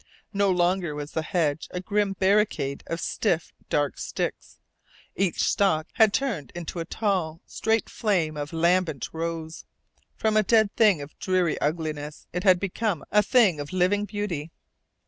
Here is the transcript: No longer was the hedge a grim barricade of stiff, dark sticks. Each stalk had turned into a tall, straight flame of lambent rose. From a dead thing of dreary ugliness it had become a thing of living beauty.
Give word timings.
No 0.33 0.49
longer 0.49 0.95
was 0.95 1.11
the 1.11 1.21
hedge 1.21 1.67
a 1.69 1.79
grim 1.79 2.13
barricade 2.13 2.83
of 2.87 2.99
stiff, 2.99 3.53
dark 3.69 3.99
sticks. 3.99 4.57
Each 5.15 5.43
stalk 5.43 5.89
had 5.93 6.11
turned 6.11 6.51
into 6.55 6.79
a 6.79 6.85
tall, 6.85 7.39
straight 7.45 7.87
flame 7.87 8.35
of 8.35 8.51
lambent 8.51 9.09
rose. 9.13 9.63
From 10.15 10.37
a 10.37 10.41
dead 10.41 10.75
thing 10.75 11.01
of 11.03 11.19
dreary 11.19 11.59
ugliness 11.61 12.25
it 12.33 12.43
had 12.43 12.59
become 12.59 13.03
a 13.11 13.21
thing 13.21 13.59
of 13.59 13.71
living 13.71 14.05
beauty. 14.05 14.49